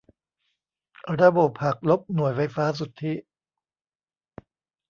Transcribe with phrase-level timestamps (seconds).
[1.21, 3.13] ระบบหักลบหน่วยไฟฟ้าสุทธิ